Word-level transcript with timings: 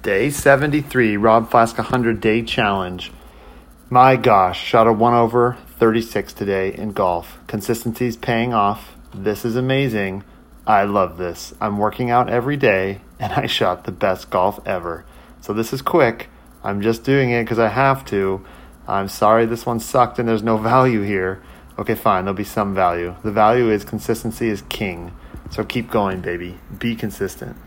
Day 0.00 0.30
73, 0.30 1.18
Rob 1.18 1.50
Flaska 1.50 1.78
100 1.80 2.18
Day 2.18 2.40
Challenge. 2.40 3.12
My 3.90 4.16
gosh, 4.16 4.58
shot 4.58 4.86
a 4.86 4.92
1 4.92 5.12
over 5.12 5.58
36 5.78 6.32
today 6.32 6.72
in 6.74 6.92
golf. 6.92 7.38
Consistency's 7.46 8.16
paying 8.16 8.54
off. 8.54 8.96
This 9.14 9.44
is 9.44 9.54
amazing. 9.54 10.24
I 10.66 10.84
love 10.84 11.18
this. 11.18 11.52
I'm 11.60 11.76
working 11.76 12.08
out 12.08 12.30
every 12.30 12.56
day 12.56 13.02
and 13.18 13.34
I 13.34 13.44
shot 13.44 13.84
the 13.84 13.92
best 13.92 14.30
golf 14.30 14.66
ever. 14.66 15.04
So 15.42 15.52
this 15.52 15.74
is 15.74 15.82
quick. 15.82 16.30
I'm 16.64 16.80
just 16.80 17.04
doing 17.04 17.30
it 17.30 17.44
because 17.44 17.58
I 17.58 17.68
have 17.68 18.02
to. 18.06 18.46
I'm 18.88 19.08
sorry 19.08 19.44
this 19.44 19.66
one 19.66 19.78
sucked 19.78 20.18
and 20.18 20.26
there's 20.26 20.42
no 20.42 20.56
value 20.72 21.02
here. 21.02 21.42
Okay, 21.78 21.94
fine, 21.94 22.24
there'll 22.24 22.34
be 22.34 22.44
some 22.44 22.74
value. 22.74 23.14
The 23.22 23.30
value 23.30 23.70
is 23.70 23.84
consistency 23.84 24.48
is 24.48 24.62
king. 24.70 25.12
So 25.50 25.64
keep 25.64 25.90
going, 25.90 26.22
baby. 26.22 26.58
Be 26.78 26.96
consistent. 26.96 27.58